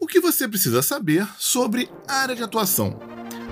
[0.00, 2.98] O que você precisa saber sobre área de atuação?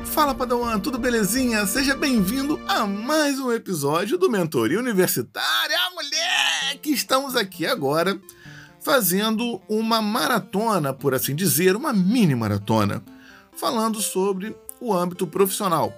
[0.06, 1.66] Fala Padawan, tudo belezinha?
[1.66, 5.76] Seja bem-vindo a mais um episódio do Mentoria Universitária.
[5.76, 6.90] Ah, moleque!
[6.90, 8.19] Estamos aqui agora
[8.80, 13.05] fazendo uma maratona, por assim dizer, uma mini maratona,
[13.55, 15.93] falando sobre o âmbito profissional.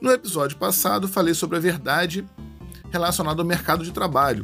[0.00, 2.26] No episódio passado, falei sobre a verdade
[2.90, 4.42] relacionada ao mercado de trabalho.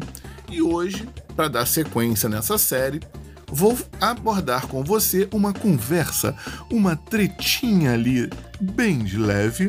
[0.48, 3.00] E hoje, para dar sequência nessa série,
[3.50, 6.36] vou abordar com você uma conversa,
[6.70, 8.30] uma tretinha ali,
[8.60, 9.68] bem de leve,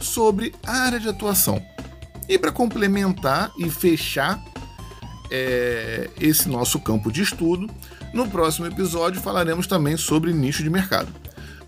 [0.00, 1.62] sobre a área de atuação.
[2.28, 4.42] E para complementar e fechar
[5.30, 7.68] é, esse nosso campo de estudo,
[8.12, 11.21] no próximo episódio falaremos também sobre nicho de mercado.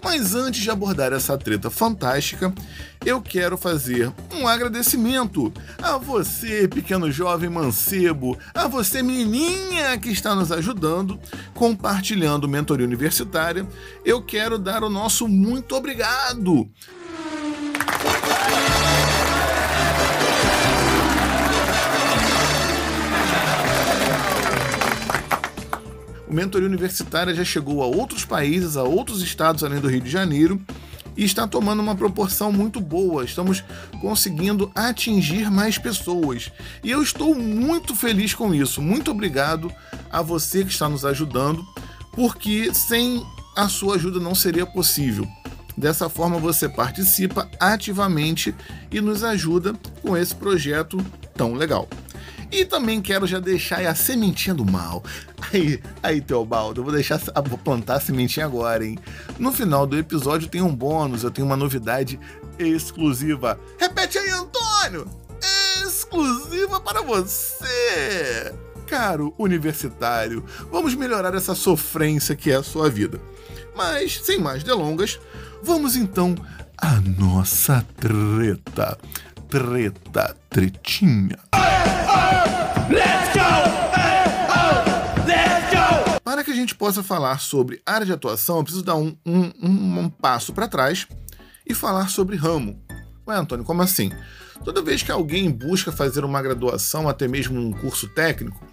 [0.05, 2.53] Mas antes de abordar essa treta fantástica,
[3.07, 5.51] eu quero fazer um agradecimento
[5.83, 11.19] a você, pequeno jovem mancebo, a você, menininha que está nos ajudando,
[11.55, 13.67] compartilhando mentoria universitária.
[14.05, 16.69] Eu quero dar o nosso muito obrigado.
[26.35, 30.61] Mentoria Universitária já chegou a outros países, a outros estados além do Rio de Janeiro
[31.17, 33.25] e está tomando uma proporção muito boa.
[33.25, 33.63] Estamos
[34.01, 36.51] conseguindo atingir mais pessoas.
[36.83, 38.83] E eu estou muito feliz com isso.
[38.83, 39.73] Muito obrigado
[40.11, 41.65] a você que está nos ajudando,
[42.13, 43.25] porque sem
[43.57, 45.27] a sua ajuda não seria possível.
[45.77, 48.55] Dessa forma você participa ativamente
[48.91, 50.99] e nos ajuda com esse projeto
[51.37, 51.89] tão legal.
[52.55, 55.03] E também quero já deixar a sementinha do mal.
[55.53, 58.97] Aí, aí, Teobaldo, eu vou deixar vou plantar a sementinha agora, hein?
[59.41, 62.19] No final do episódio tem um bônus, eu tenho uma novidade
[62.57, 63.59] exclusiva.
[63.77, 65.05] Repete aí, Antônio!
[65.85, 68.55] Exclusiva para você!
[68.87, 73.21] Caro universitário, vamos melhorar essa sofrência que é a sua vida.
[73.75, 75.19] Mas, sem mais delongas,
[75.61, 76.37] vamos então
[76.79, 78.97] à nossa treta.
[79.49, 81.39] Treta, tretinha.
[86.25, 89.53] Para que a gente possa falar sobre área de atuação, eu preciso dar um, um,
[89.63, 91.07] um, um passo para trás
[91.67, 92.83] e falar sobre ramo.
[93.27, 94.11] Ué, Antônio, como assim?
[94.65, 98.67] Toda vez que alguém busca fazer uma graduação, até mesmo um curso técnico,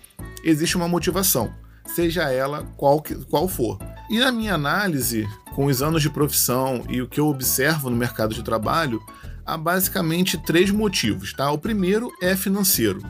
[0.43, 1.53] existe uma motivação,
[1.85, 3.77] seja ela qual, que, qual for.
[4.09, 7.95] E na minha análise, com os anos de profissão e o que eu observo no
[7.95, 9.01] mercado de trabalho,
[9.45, 11.51] há basicamente três motivos, tá?
[11.51, 13.01] O primeiro é financeiro.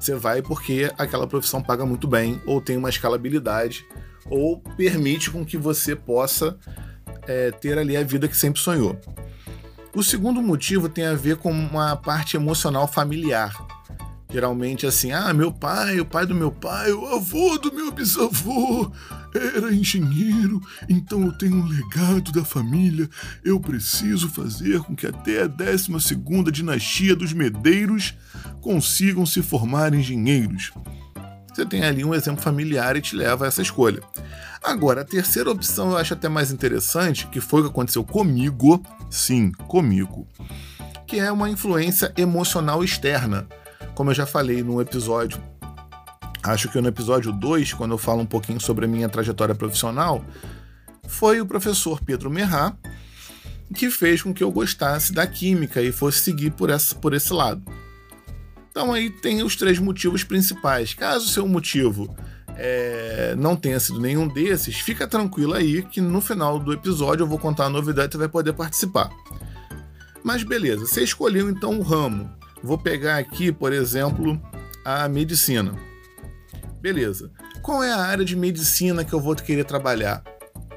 [0.00, 3.84] Você vai porque aquela profissão paga muito bem, ou tem uma escalabilidade,
[4.30, 6.58] ou permite com que você possa
[7.28, 8.98] é, ter ali a vida que sempre sonhou.
[9.94, 13.54] O segundo motivo tem a ver com uma parte emocional familiar.
[14.32, 18.90] Geralmente assim, ah, meu pai, o pai do meu pai, o avô do meu bisavô
[19.34, 23.08] era engenheiro, então eu tenho um legado da família.
[23.44, 25.90] Eu preciso fazer com que até a 12
[26.52, 28.14] dinastia dos Medeiros
[28.60, 30.72] consigam se formar engenheiros.
[31.52, 34.02] Você tem ali um exemplo familiar e te leva a essa escolha.
[34.62, 38.82] Agora, a terceira opção eu acho até mais interessante, que foi o que aconteceu comigo,
[39.10, 40.28] sim, comigo,
[41.06, 43.48] que é uma influência emocional externa
[44.00, 45.38] como eu já falei no episódio,
[46.42, 50.24] acho que no episódio 2, quando eu falo um pouquinho sobre a minha trajetória profissional,
[51.06, 52.74] foi o professor Pedro Merrat
[53.74, 57.32] que fez com que eu gostasse da química e fosse seguir por, essa, por esse
[57.32, 57.62] lado.
[58.70, 60.94] Então aí tem os três motivos principais.
[60.94, 62.14] Caso o seu motivo
[62.56, 67.28] é, não tenha sido nenhum desses, fica tranquilo aí que no final do episódio eu
[67.28, 69.10] vou contar a novidade e você vai poder participar.
[70.22, 72.30] Mas beleza, você escolheu então o ramo.
[72.62, 74.40] Vou pegar aqui, por exemplo,
[74.84, 75.89] a medicina.
[76.80, 77.30] Beleza.
[77.62, 80.22] Qual é a área de medicina que eu vou querer trabalhar?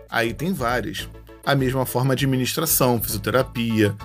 [0.10, 1.08] Aí tem várias.
[1.46, 3.96] A mesma forma administração, fisioterapia,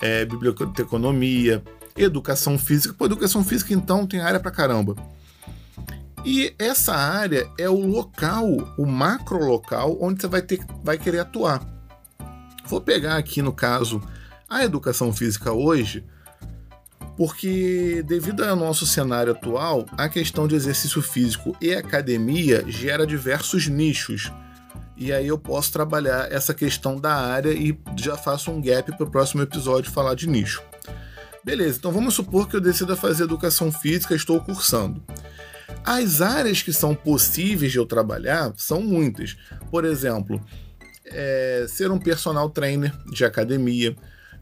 [0.00, 1.62] é, biblioteconomia,
[1.96, 2.94] educação física.
[2.94, 4.96] Pô, educação física então tem área pra caramba.
[6.24, 8.46] E essa área é o local,
[8.76, 11.60] o macro local onde você vai, ter, vai querer atuar.
[12.66, 14.02] Vou pegar aqui no caso
[14.48, 16.04] a educação física hoje
[17.18, 23.66] porque devido ao nosso cenário atual, a questão de exercício físico e academia gera diversos
[23.66, 24.32] nichos.
[24.96, 29.04] E aí eu posso trabalhar essa questão da área e já faço um gap para
[29.04, 30.62] o próximo episódio falar de nicho.
[31.44, 35.02] Beleza, então vamos supor que eu decida fazer educação física, estou cursando.
[35.84, 39.36] As áreas que são possíveis de eu trabalhar são muitas.
[39.72, 40.40] Por exemplo,
[41.04, 43.96] é, ser um personal trainer de academia,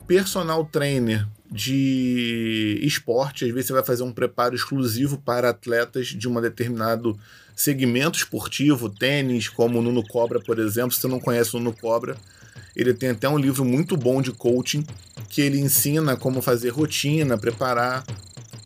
[0.06, 6.28] personal trainer de esporte, às vezes você vai fazer um preparo exclusivo para atletas de
[6.28, 7.18] um determinado
[7.54, 10.92] segmento esportivo, tênis, como o Nuno Cobra, por exemplo.
[10.92, 12.16] Se você não conhece o Nuno Cobra,
[12.74, 14.84] ele tem até um livro muito bom de coaching
[15.28, 18.04] que ele ensina como fazer rotina, preparar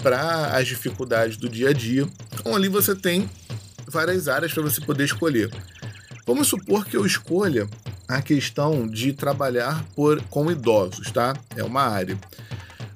[0.02, 2.06] para as dificuldades do dia a dia.
[2.34, 3.28] Então ali você tem
[3.86, 5.50] várias áreas para você poder escolher.
[6.26, 7.68] Vamos supor que eu escolha
[8.08, 11.34] a questão de trabalhar por, com idosos, tá?
[11.56, 12.18] É uma área.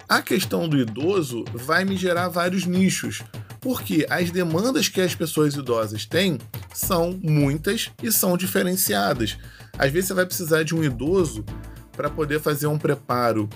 [0.08, 3.22] A questão do idoso vai me gerar vários nichos,
[3.60, 6.38] porque as demandas que as pessoas idosas têm
[6.74, 9.38] são muitas e são diferenciadas.
[9.78, 11.44] Às vezes você vai precisar de um idoso
[11.92, 13.48] para poder fazer um preparo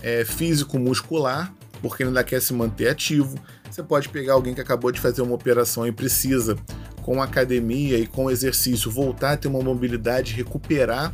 [0.00, 3.38] é, físico-muscular, porque ele ainda quer se manter ativo.
[3.70, 6.56] Você pode pegar alguém que acabou de fazer uma operação e precisa,
[7.02, 11.12] com academia e com exercício, voltar a ter uma mobilidade, recuperar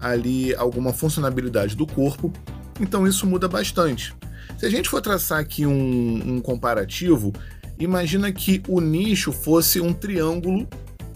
[0.00, 2.32] ali alguma funcionalidade do corpo.
[2.80, 4.14] Então isso muda bastante.
[4.58, 7.32] Se a gente for traçar aqui um, um comparativo,
[7.78, 10.66] imagina que o nicho fosse um triângulo,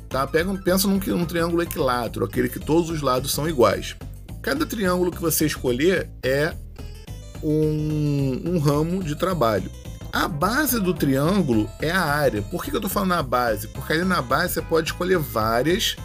[0.08, 0.26] tá?
[0.26, 3.96] Pega, pensa num, num triângulo equilátero, aquele que todos os lados são iguais.
[4.42, 6.54] Cada triângulo que você escolher é
[7.42, 9.70] um, um ramo de trabalho.
[10.12, 12.42] A base do triângulo é a área.
[12.42, 13.68] Por que eu estou falando na base?
[13.68, 15.96] Porque ali na base você pode escolher várias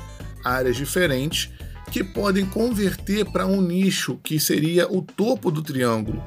[0.44, 1.50] áreas diferentes
[1.92, 6.22] que podem converter para um nicho que seria o topo do triângulo,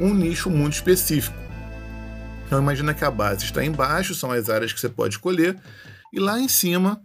[0.00, 1.36] um nicho muito específico.
[2.46, 5.56] Então imagina que a base está embaixo, são as áreas que você pode escolher,
[6.12, 7.00] e lá em cima,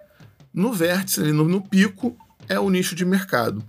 [0.54, 2.16] no vértice, no, no pico,
[2.48, 3.64] é o nicho de mercado.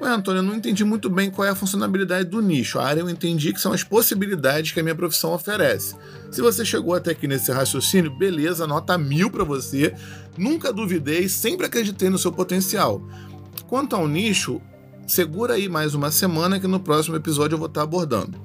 [0.00, 2.78] Ué, Antônio, eu não entendi muito bem qual é a funcionalidade do nicho.
[2.78, 5.94] A área eu entendi que são as possibilidades que a minha profissão oferece.
[6.30, 9.94] Se você chegou até aqui nesse raciocínio, beleza, nota mil para você.
[10.36, 13.06] Nunca duvidei, sempre acreditei no seu potencial.
[13.72, 14.60] Quanto ao nicho,
[15.06, 18.38] segura aí mais uma semana que no próximo episódio eu vou estar abordando.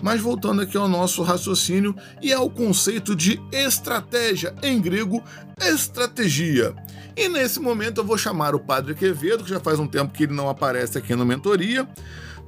[0.00, 5.22] Mas voltando aqui ao nosso raciocínio e ao conceito de estratégia, em grego,
[5.60, 6.74] estratégia.
[7.14, 10.22] E nesse momento eu vou chamar o Padre Quevedo, que já faz um tempo que
[10.22, 11.86] ele não aparece aqui no Mentoria,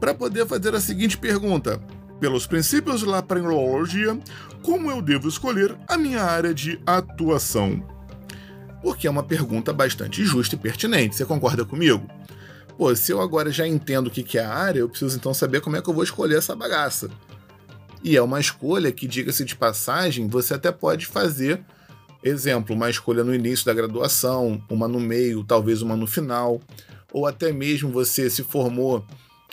[0.00, 1.78] para poder fazer a seguinte pergunta:
[2.18, 4.18] Pelos princípios da pranologia,
[4.62, 7.97] como eu devo escolher a minha área de atuação?
[8.82, 11.16] Porque é uma pergunta bastante justa e pertinente.
[11.16, 12.08] Você concorda comigo?
[12.76, 15.60] Pô, se eu agora já entendo o que é a área, eu preciso então saber
[15.60, 17.10] como é que eu vou escolher essa bagaça.
[18.02, 21.60] E é uma escolha que, diga-se de passagem, você até pode fazer,
[22.22, 26.60] exemplo, uma escolha no início da graduação, uma no meio, talvez uma no final,
[27.12, 29.04] ou até mesmo você se formou,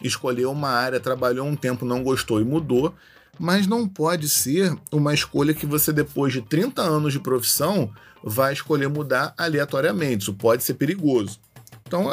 [0.03, 2.93] escolheu uma área, trabalhou um tempo, não gostou e mudou,
[3.39, 7.91] mas não pode ser uma escolha que você, depois de 30 anos de profissão,
[8.25, 10.23] vai escolher mudar aleatoriamente.
[10.23, 11.39] Isso pode ser perigoso.
[11.87, 12.09] Então,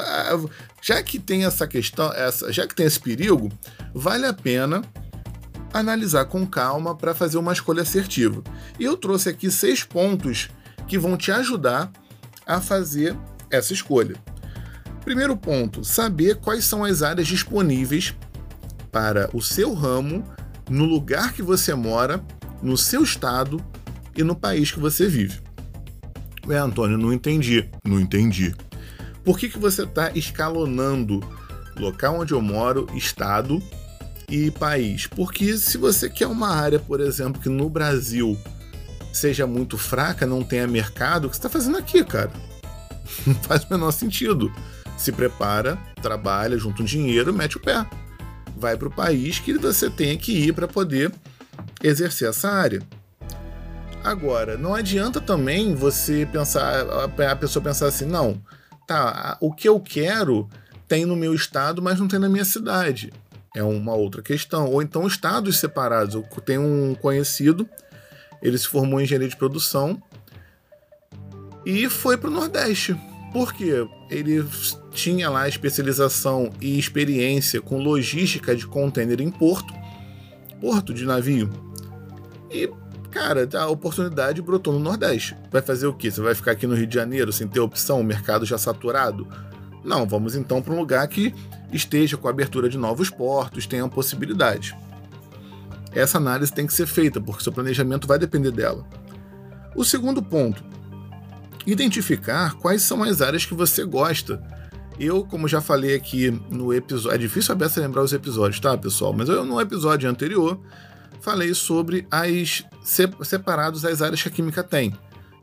[0.83, 3.51] já que tem essa questão, essa, já que tem esse perigo,
[3.95, 4.83] vale a pena
[5.73, 8.43] analisar com calma para fazer uma escolha assertiva.
[8.79, 10.51] E eu trouxe aqui seis pontos
[10.87, 11.91] que vão te ajudar
[12.47, 13.17] a fazer
[13.51, 14.15] essa escolha.
[15.03, 18.15] Primeiro ponto: saber quais são as áreas disponíveis
[18.91, 20.23] para o seu ramo
[20.69, 22.23] no lugar que você mora,
[22.63, 23.65] no seu estado
[24.15, 25.42] e no país que você vive.
[26.49, 27.69] É, Antônio, não entendi.
[27.85, 28.55] Não entendi.
[29.25, 31.21] Por que, que você está escalonando
[31.77, 33.63] local onde eu moro, estado
[34.29, 35.07] e país?
[35.07, 38.37] Porque se você quer uma área, por exemplo, que no Brasil
[39.13, 42.33] seja muito fraca, não tenha mercado, o que você está fazendo aqui, cara?
[43.27, 44.51] Não faz o menor sentido.
[44.97, 47.85] Se prepara, trabalha, junta um dinheiro, mete o pé.
[48.57, 51.13] Vai para o país que você tem que ir para poder
[51.83, 52.81] exercer essa área.
[54.03, 58.43] Agora, não adianta também você pensar, a pessoa pensar assim, não,
[58.87, 60.49] tá, o que eu quero
[60.89, 63.13] tem no meu estado, mas não tem na minha cidade.
[63.55, 64.67] É uma outra questão.
[64.67, 66.15] Ou então estados separados.
[66.15, 67.69] Eu tenho um conhecido,
[68.43, 70.03] ele se formou em engenharia de produção
[71.65, 72.99] e foi para o Nordeste.
[73.33, 73.87] Por quê?
[74.11, 74.47] Ele
[74.91, 79.73] tinha lá especialização e experiência com logística de container em porto,
[80.61, 81.51] porto de navio.
[82.51, 82.71] E
[83.13, 85.37] Cara, a oportunidade brotou no Nordeste.
[85.51, 86.11] Vai fazer o quê?
[86.11, 89.29] Você vai ficar aqui no Rio de Janeiro sem ter opção, o mercado já saturado?
[89.85, 91.35] Não, vamos então para um lugar que
[91.71, 94.75] esteja com a abertura de novos portos, tenha possibilidade.
[95.95, 98.83] Essa análise tem que ser feita, porque seu planejamento vai depender dela.
[99.77, 100.65] O segundo ponto,
[101.67, 104.43] identificar quais são as áreas que você gosta.
[104.99, 108.75] Eu, como já falei aqui no episódio, é difícil a Bessa lembrar os episódios, tá,
[108.79, 109.13] pessoal?
[109.13, 110.59] Mas eu no episódio anterior
[111.23, 112.65] falei sobre as
[113.23, 114.93] separados as áreas que a química tem.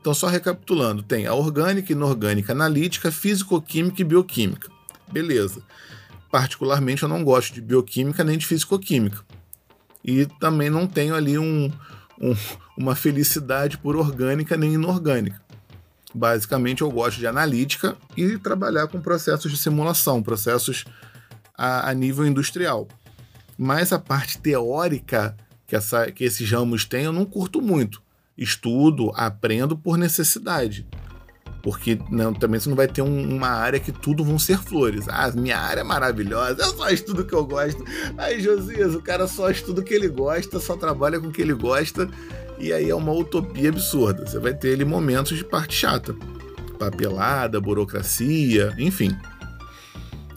[0.00, 4.70] Então, só recapitulando, tem a orgânica, inorgânica, analítica, físico-química e bioquímica.
[5.10, 5.62] Beleza.
[6.30, 9.22] Particularmente, eu não gosto de bioquímica nem de físico-química.
[10.02, 11.70] e também não tenho ali um,
[12.20, 12.34] um,
[12.76, 15.40] uma felicidade por orgânica nem inorgânica.
[16.14, 20.84] Basicamente, eu gosto de analítica e trabalhar com processos de simulação, processos
[21.56, 22.88] a, a nível industrial.
[23.58, 25.36] Mas a parte teórica
[25.70, 28.02] que, essa, que esses ramos têm, eu não curto muito.
[28.36, 30.84] Estudo, aprendo por necessidade.
[31.62, 35.06] Porque não, também você não vai ter um, uma área que tudo vão ser flores.
[35.08, 37.84] Ah, minha área é maravilhosa, eu só estudo o que eu gosto.
[38.18, 41.40] Aí, Josias, o cara só estuda o que ele gosta, só trabalha com o que
[41.40, 42.08] ele gosta.
[42.58, 44.26] E aí é uma utopia absurda.
[44.26, 46.16] Você vai ter ali momentos de parte chata.
[46.80, 49.16] Papelada, burocracia, enfim.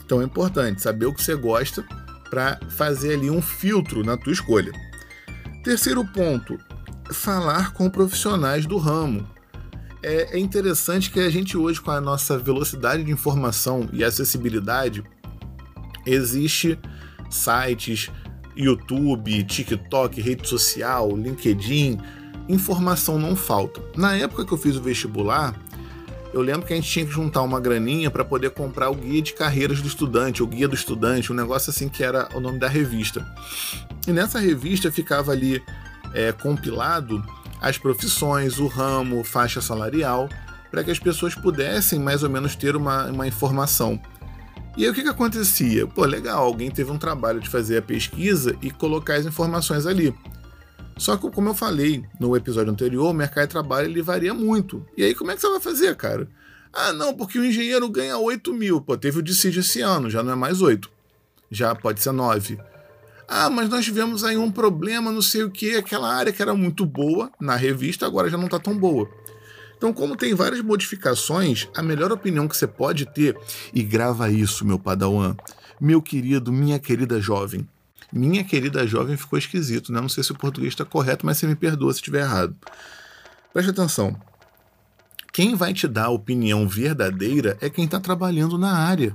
[0.04, 1.84] Então é importante saber o que você gosta
[2.30, 4.70] para fazer ali um filtro na tua escolha.
[5.64, 6.58] Terceiro ponto,
[7.10, 9.26] falar com profissionais do ramo.
[10.02, 15.02] É, é interessante que a gente hoje, com a nossa velocidade de informação e acessibilidade,
[16.04, 16.78] existe
[17.30, 18.10] sites,
[18.54, 21.98] YouTube, TikTok, rede social, LinkedIn,
[22.46, 23.80] informação não falta.
[23.96, 25.58] Na época que eu fiz o vestibular,
[26.34, 29.22] eu lembro que a gente tinha que juntar uma graninha para poder comprar o guia
[29.22, 32.58] de carreiras do estudante, o guia do estudante, um negócio assim que era o nome
[32.58, 33.24] da revista.
[34.04, 35.62] E nessa revista ficava ali
[36.12, 37.24] é, compilado
[37.60, 40.28] as profissões, o ramo, faixa salarial,
[40.72, 44.00] para que as pessoas pudessem mais ou menos ter uma, uma informação.
[44.76, 45.86] E aí o que, que acontecia?
[45.86, 50.12] Pô, legal, alguém teve um trabalho de fazer a pesquisa e colocar as informações ali.
[50.96, 54.86] Só que, como eu falei no episódio anterior, o mercado de trabalho ele varia muito.
[54.96, 56.28] E aí, como é que você vai fazer, cara?
[56.72, 58.80] Ah, não, porque o engenheiro ganha 8 mil.
[58.80, 60.90] Pô, teve o DCID esse ano, já não é mais 8.
[61.50, 62.58] Já pode ser 9.
[63.28, 66.54] Ah, mas nós tivemos aí um problema, não sei o que, aquela área que era
[66.54, 69.08] muito boa na revista, agora já não está tão boa.
[69.76, 73.38] Então, como tem várias modificações, a melhor opinião que você pode ter,
[73.72, 75.36] e grava isso, meu padawan,
[75.80, 77.68] meu querido, minha querida jovem,
[78.12, 80.00] minha querida jovem ficou esquisito, né?
[80.00, 82.54] Não sei se o português está correto, mas você me perdoa se estiver errado.
[83.52, 84.16] Preste atenção.
[85.32, 89.14] Quem vai te dar a opinião verdadeira é quem está trabalhando na área.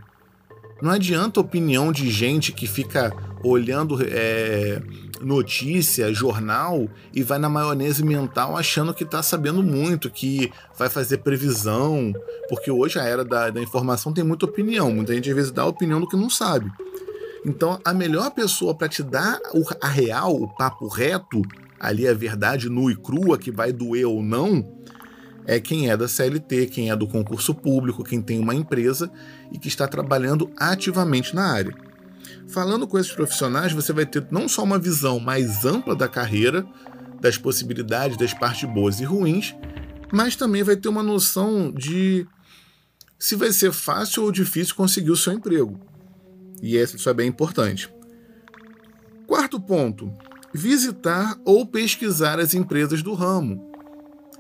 [0.82, 4.82] Não adianta opinião de gente que fica olhando é,
[5.22, 11.18] notícia, jornal e vai na maionese mental achando que está sabendo muito, que vai fazer
[11.20, 12.14] previsão,
[12.48, 14.92] porque hoje a era da, da informação tem muita opinião.
[14.92, 16.72] Muita gente às vezes dá opinião do que não sabe.
[17.46, 19.40] Então, a melhor pessoa para te dar
[19.82, 21.42] a real, o papo reto,
[21.80, 24.78] ali a verdade nua e crua, que vai doer ou não,
[25.46, 29.10] é quem é da CLT, quem é do concurso público, quem tem uma empresa
[29.52, 31.74] e que está trabalhando ativamente na área.
[32.48, 36.66] Falando com esses profissionais, você vai ter não só uma visão mais ampla da carreira,
[37.20, 39.56] das possibilidades, das partes boas e ruins,
[40.12, 42.28] mas também vai ter uma noção de
[43.18, 45.80] se vai ser fácil ou difícil conseguir o seu emprego.
[46.62, 47.92] E isso é bem importante.
[49.28, 50.12] Quarto ponto:
[50.54, 53.68] visitar ou pesquisar as empresas do ramo.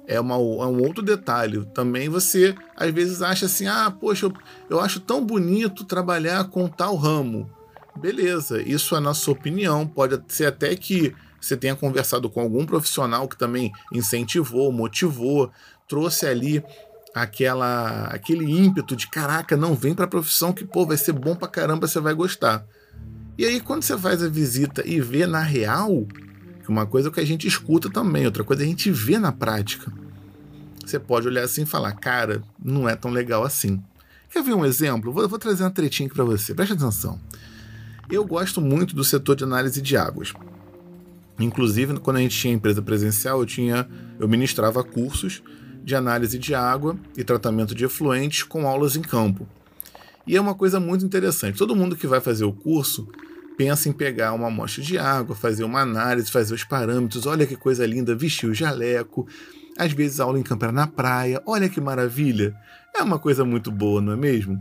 [0.07, 1.63] É, uma, é um outro detalhe.
[1.67, 4.33] Também você às vezes acha assim: ah, poxa, eu,
[4.69, 7.49] eu acho tão bonito trabalhar com tal ramo.
[7.95, 9.85] Beleza, isso é na sua opinião.
[9.85, 15.51] Pode ser até que você tenha conversado com algum profissional que também incentivou, motivou,
[15.88, 16.63] trouxe ali
[17.13, 21.35] aquela aquele ímpeto de caraca, não vem para a profissão que pô, vai ser bom
[21.35, 22.65] pra caramba, você vai gostar.
[23.37, 26.05] E aí quando você faz a visita e vê na real,
[26.63, 29.17] que uma coisa é que a gente escuta também, outra coisa é a gente vê
[29.17, 29.91] na prática.
[30.85, 33.81] Você pode olhar assim e falar, cara, não é tão legal assim.
[34.31, 35.11] Quer ver um exemplo?
[35.11, 36.53] Vou, vou trazer uma tretinha aqui para você.
[36.53, 37.19] Presta atenção.
[38.09, 40.33] Eu gosto muito do setor de análise de águas.
[41.39, 43.87] Inclusive, quando a gente tinha empresa presencial, eu tinha,
[44.19, 45.43] eu ministrava cursos
[45.83, 49.48] de análise de água e tratamento de efluentes com aulas em campo.
[50.25, 51.57] E é uma coisa muito interessante.
[51.57, 53.07] Todo mundo que vai fazer o curso
[53.57, 57.25] pensa em pegar uma amostra de água, fazer uma análise, fazer os parâmetros.
[57.25, 59.27] Olha que coisa linda, vestir o jaleco.
[59.77, 61.41] Às vezes a aula em campo era na praia.
[61.45, 62.55] Olha que maravilha.
[62.95, 64.57] É uma coisa muito boa, não é mesmo?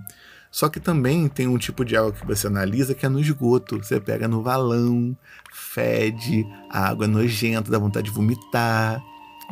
[0.50, 3.76] Só que também tem um tipo de água que você analisa que é no esgoto.
[3.76, 5.16] Você pega no valão,
[5.52, 9.02] fede, a água é nojenta, dá vontade de vomitar.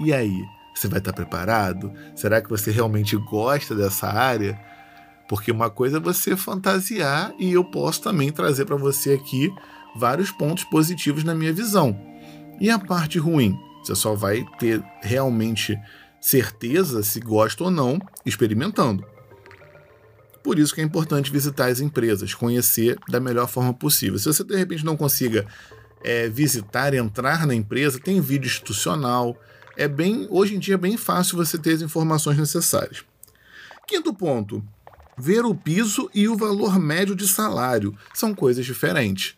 [0.03, 0.45] E aí?
[0.77, 1.91] Você vai estar preparado?
[2.15, 4.61] Será que você realmente gosta dessa área?
[5.27, 9.51] Porque uma coisa é você fantasiar e eu posso também trazer para você aqui
[9.97, 11.99] vários pontos positivos na minha visão.
[12.61, 13.59] E a parte ruim?
[13.83, 15.79] Você só vai ter realmente
[16.21, 19.03] certeza se gosta ou não experimentando.
[20.45, 24.19] Por isso que é importante visitar as empresas, conhecer da melhor forma possível.
[24.19, 25.47] Se você de repente não consiga
[26.05, 29.37] é, visitar, entrar na empresa, tem vídeo institucional,
[29.77, 33.05] é bem, hoje em dia é bem fácil você ter as informações necessárias.
[33.87, 34.65] Quinto ponto,
[35.17, 39.37] ver o piso e o valor médio de salário são coisas diferentes.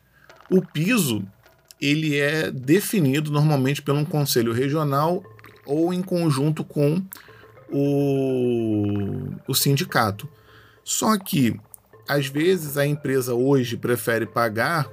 [0.51, 1.23] O piso
[1.81, 5.23] ele é definido normalmente por um conselho regional
[5.65, 7.03] ou em conjunto com
[7.71, 10.29] o, o sindicato.
[10.83, 11.59] Só que,
[12.09, 14.89] às vezes, a empresa hoje prefere pagar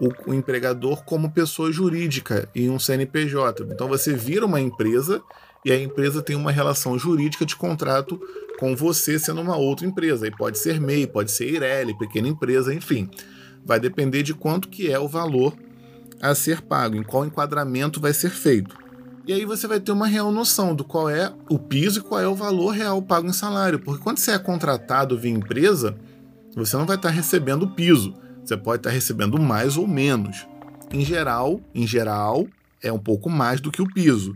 [0.00, 3.64] o, o, empregador como pessoa jurídica em um CNPJ.
[3.70, 5.22] Então você vira uma empresa
[5.64, 8.20] e a empresa tem uma relação jurídica de contrato
[8.58, 10.26] com você sendo uma outra empresa.
[10.26, 13.10] E pode ser MEI, pode ser IRELI, pequena empresa, enfim.
[13.64, 15.54] Vai depender de quanto que é o valor
[16.20, 18.76] a ser pago, em qual enquadramento vai ser feito.
[19.26, 22.20] E aí você vai ter uma real noção do qual é o piso e qual
[22.20, 23.78] é o valor real pago em salário.
[23.78, 25.94] Porque quando você é contratado via empresa,
[26.56, 28.14] você não vai estar recebendo o piso.
[28.48, 30.48] Você pode estar recebendo mais ou menos.
[30.90, 32.48] Em geral, em geral,
[32.82, 34.34] é um pouco mais do que o piso,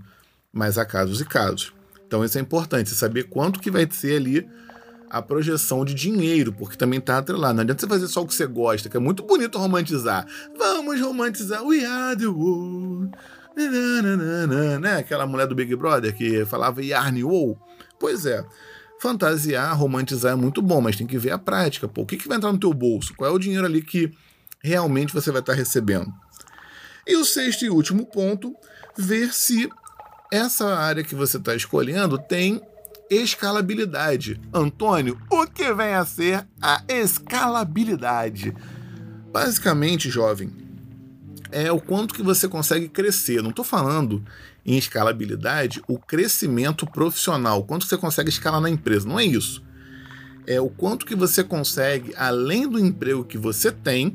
[0.53, 1.73] mas há casos e casos.
[2.07, 4.47] Então isso é importante, saber quanto que vai ser ali
[5.09, 7.55] a projeção de dinheiro, porque também tá atrelado.
[7.55, 10.27] Não adianta você fazer só o que você gosta, que é muito bonito romantizar.
[10.59, 13.13] Vamos romantizar We Are The World.
[14.79, 14.97] Né?
[14.99, 17.59] Aquela mulher do Big Brother que falava Yarn Wow.
[17.99, 18.45] Pois é,
[19.03, 21.89] fantasiar, romantizar é muito bom, mas tem que ver a prática.
[21.89, 23.13] Pô, o que, que vai entrar no teu bolso?
[23.17, 24.13] Qual é o dinheiro ali que
[24.63, 26.07] realmente você vai estar recebendo?
[27.05, 28.55] E o sexto e último ponto,
[28.97, 29.69] ver se
[30.31, 32.63] essa área que você está escolhendo tem
[33.11, 34.41] escalabilidade.
[34.55, 38.55] Antônio, o que vem a ser a escalabilidade?
[39.33, 40.53] Basicamente, jovem,
[41.51, 43.43] é o quanto que você consegue crescer.
[43.43, 44.25] Não estou falando
[44.65, 49.09] em escalabilidade o crescimento profissional, quanto você consegue escalar na empresa.
[49.09, 49.63] Não é isso.
[50.47, 54.13] É o quanto que você consegue, além do emprego que você tem,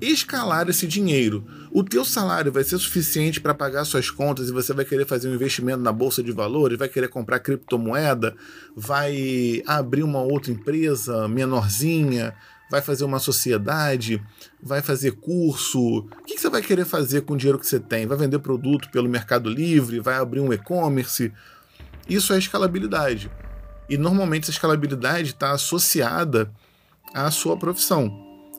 [0.00, 1.46] escalar esse dinheiro.
[1.70, 5.28] O teu salário vai ser suficiente para pagar suas contas e você vai querer fazer
[5.28, 8.34] um investimento na bolsa de valores, vai querer comprar criptomoeda,
[8.74, 12.34] vai abrir uma outra empresa menorzinha,
[12.72, 14.22] vai fazer uma sociedade,
[14.62, 15.98] vai fazer curso.
[15.98, 18.06] O que você vai querer fazer com o dinheiro que você tem?
[18.06, 20.00] Vai vender produto pelo Mercado Livre?
[20.00, 21.30] Vai abrir um e-commerce?
[22.08, 23.30] Isso é escalabilidade.
[23.90, 26.50] E normalmente essa escalabilidade está associada
[27.12, 28.10] à sua profissão.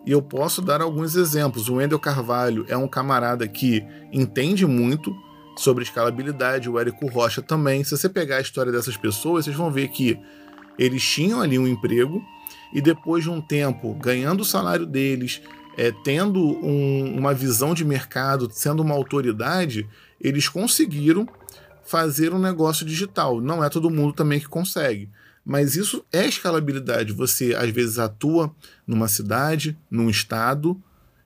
[0.06, 1.68] E eu posso dar alguns exemplos.
[1.68, 5.12] O Wendel Carvalho é um camarada que entende muito
[5.58, 7.84] sobre escalabilidade, o Érico Rocha também.
[7.84, 10.20] Se você pegar a história dessas pessoas, vocês vão ver que
[10.78, 12.24] eles tinham ali um emprego
[12.74, 15.42] e depois de um tempo ganhando o salário deles,
[15.78, 19.88] é, tendo um, uma visão de mercado, sendo uma autoridade,
[20.20, 21.28] eles conseguiram
[21.84, 23.40] fazer um negócio digital.
[23.40, 25.10] Não é todo mundo também que consegue.
[25.46, 27.12] Mas isso é escalabilidade.
[27.14, 28.54] Você às vezes atua
[28.88, 30.82] numa cidade, num estado,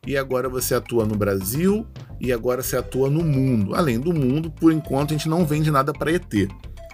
[0.05, 1.85] e agora você atua no Brasil,
[2.19, 3.75] e agora você atua no mundo.
[3.75, 6.33] Além do mundo, por enquanto a gente não vende nada para ET.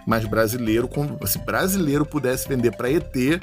[0.06, 0.88] Mas brasileiro,
[1.26, 3.40] se brasileiro pudesse vender para ET,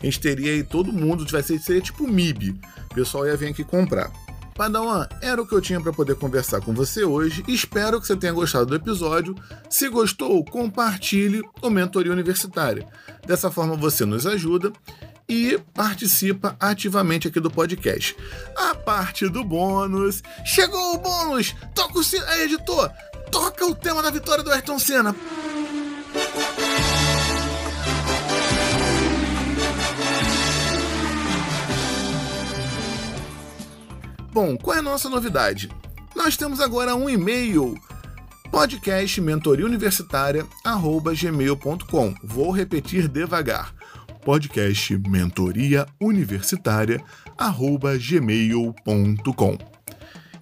[0.00, 2.58] a gente teria aí todo mundo, tivesse seria tipo MIB.
[2.90, 4.10] O pessoal ia vir aqui comprar.
[4.54, 7.44] Padawan, era o que eu tinha para poder conversar com você hoje.
[7.46, 9.34] Espero que você tenha gostado do episódio.
[9.70, 12.84] Se gostou, compartilhe o Mentoria Universitária.
[13.24, 14.72] Dessa forma você nos ajuda
[15.28, 18.16] e participa ativamente aqui do podcast.
[18.56, 20.24] A parte do bônus.
[20.44, 21.54] Chegou o bônus!
[21.72, 22.24] Toca o sino.
[22.26, 22.90] Aí, editor!
[23.30, 25.14] Toca o tema da vitória do Ayrton Senna.
[34.30, 35.70] Bom, qual é a nossa novidade?
[36.14, 37.74] Nós temos agora um e-mail
[38.50, 39.20] podcast.
[42.22, 43.74] Vou repetir devagar.
[44.24, 44.98] Podcast.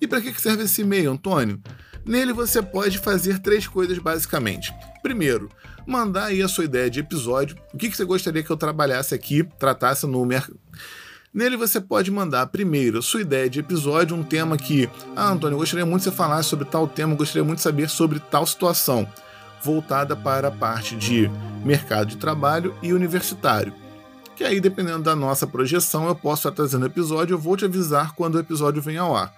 [0.01, 1.61] E para que serve esse e-mail, Antônio?
[2.05, 4.75] Nele você pode fazer três coisas basicamente.
[5.01, 5.49] Primeiro,
[5.87, 9.44] mandar aí a sua ideia de episódio, o que você gostaria que eu trabalhasse aqui,
[9.59, 10.59] tratasse no mercado
[11.37, 15.59] Nele você pode mandar primeiro sua ideia de episódio, um tema que, ah, Antônio, eu
[15.59, 19.07] gostaria muito de você falar sobre tal tema, gostaria muito de saber sobre tal situação,
[19.62, 21.31] voltada para a parte de
[21.62, 23.75] mercado de trabalho e universitário.
[24.35, 28.14] Que aí, dependendo da nossa projeção, eu posso estar trazendo episódio, eu vou te avisar
[28.14, 29.31] quando o episódio vem ao ar.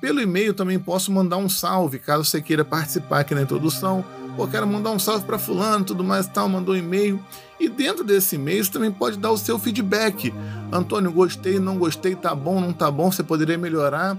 [0.00, 4.02] Pelo e-mail também posso mandar um salve, caso você queira participar aqui na introdução,
[4.38, 7.20] Pô, quero mandar um salve para fulano, tudo mais e tal, mandou um e-mail.
[7.60, 10.32] E dentro desse e-mail você também pode dar o seu feedback.
[10.72, 14.16] Antônio, gostei, não gostei, tá bom, não tá bom, você poderia melhorar.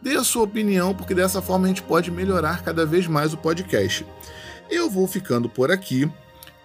[0.00, 3.36] Dê a sua opinião, porque dessa forma a gente pode melhorar cada vez mais o
[3.36, 4.06] podcast.
[4.70, 6.10] Eu vou ficando por aqui.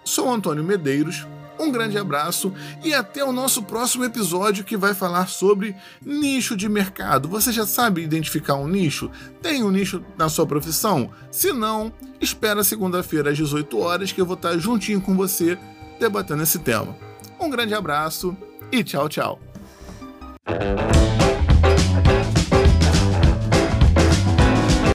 [0.04, 1.26] Sou Antônio Medeiros
[1.58, 2.52] um grande abraço
[2.84, 7.28] e até o nosso próximo episódio que vai falar sobre nicho de mercado.
[7.28, 9.10] Você já sabe identificar um nicho?
[9.40, 11.10] Tem um nicho na sua profissão?
[11.30, 15.58] Se não, espera segunda-feira às 18 horas que eu vou estar juntinho com você
[15.98, 16.96] debatendo esse tema.
[17.38, 18.36] Um grande abraço
[18.72, 19.38] e tchau, tchau.